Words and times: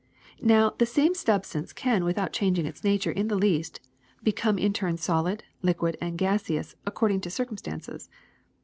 ''Now 0.41 0.75
the 0.79 0.87
same 0.87 1.13
substance 1.13 1.73
can, 1.73 2.03
without 2.03 2.33
changing 2.33 2.65
its 2.65 2.83
nature 2.83 3.11
in 3.11 3.27
the 3.27 3.35
least, 3.37 3.79
become 4.23 4.57
in 4.57 4.73
turn 4.73 4.97
solid, 4.97 5.43
liquid, 5.61 5.95
and 6.01 6.17
gaseous, 6.17 6.73
according 6.87 7.21
to 7.21 7.29
circumstances. 7.29 8.09